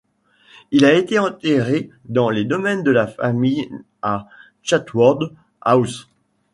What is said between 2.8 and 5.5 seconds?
de sa famille, à Chatsworth